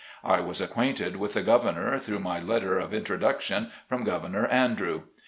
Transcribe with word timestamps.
I 0.23 0.39
was 0.39 0.59
acquainted 0.59 1.17
with 1.17 1.35
the 1.35 1.43
governor 1.43 1.99
through 1.99 2.21
my 2.21 2.39
letter 2.39 2.79
of 2.79 2.91
introduction 2.91 3.69
from 3.87 4.03
Governor 4.03 4.47
Andrew. 4.47 5.03